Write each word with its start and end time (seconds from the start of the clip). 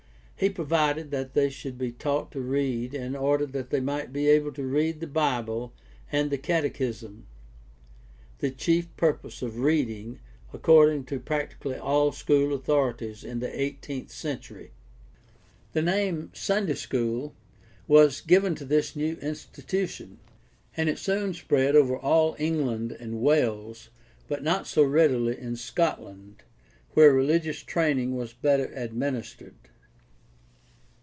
He 0.41 0.49
provided 0.49 1.11
that 1.11 1.35
they 1.35 1.51
should 1.51 1.77
be 1.77 1.91
taught 1.91 2.31
to 2.31 2.41
read 2.41 2.95
in 2.95 3.15
order 3.15 3.45
that 3.45 3.69
they 3.69 3.79
might 3.79 4.11
be 4.11 4.27
able 4.27 4.51
to 4.53 4.63
read 4.63 4.99
the 4.99 5.05
Bible 5.05 5.71
and 6.11 6.31
the 6.31 6.37
catechism— 6.39 7.27
the 8.39 8.49
chief 8.49 8.87
purpose 8.97 9.43
of 9.43 9.59
reading, 9.59 10.19
according 10.51 11.03
to 11.03 11.19
practically 11.19 11.75
all 11.75 12.11
school 12.11 12.55
authorities 12.55 13.23
in 13.23 13.39
the 13.39 13.55
eighteenth 13.55 14.09
century. 14.09 14.71
The 15.73 15.83
name 15.83 16.31
"Sunday 16.33 16.73
school" 16.73 17.35
was 17.87 18.19
given 18.19 18.55
to 18.55 18.65
this 18.65 18.95
new 18.95 19.17
institution, 19.21 20.17
and 20.75 20.89
it 20.89 20.97
soon 20.97 21.35
spread 21.35 21.75
over 21.75 21.95
all 21.95 22.35
England 22.39 22.91
and 22.93 23.21
Wales, 23.21 23.89
but 24.27 24.41
not 24.41 24.65
so 24.65 24.81
readily 24.83 25.37
in 25.37 25.55
Scotland, 25.55 26.41
where 26.95 27.13
religious 27.13 27.61
training 27.61 28.15
was 28.15 28.33
better 28.33 28.71
administered. 28.73 29.53